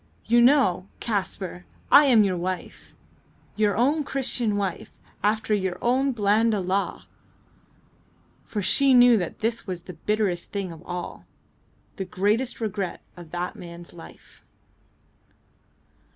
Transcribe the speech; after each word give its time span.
"You 0.25 0.41
know, 0.41 0.87
Kaspar, 0.99 1.63
I 1.91 2.05
am 2.05 2.23
your 2.23 2.35
wife! 2.35 2.95
your 3.55 3.77
own 3.77 4.03
Christian 4.03 4.55
wife 4.57 4.97
after 5.21 5.53
your 5.53 5.77
own 5.79 6.11
Blanda 6.11 6.59
law!" 6.59 7.05
For 8.43 8.63
she 8.63 8.95
knew 8.95 9.15
that 9.17 9.41
this 9.41 9.67
was 9.67 9.83
the 9.83 9.93
bitterest 10.07 10.51
thing 10.51 10.71
of 10.71 10.81
all; 10.87 11.27
the 11.97 12.05
greatest 12.05 12.59
regret 12.59 13.01
of 13.15 13.29
that 13.29 13.55
man's 13.55 13.93
life. 13.93 14.43